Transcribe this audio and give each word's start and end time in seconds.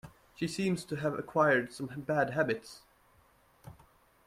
She 0.33 0.47
seems 0.47 0.83
to 0.85 0.95
have 0.95 1.13
acquired 1.19 1.71
some 1.71 1.85
bad 1.85 2.31
habits 2.31 2.81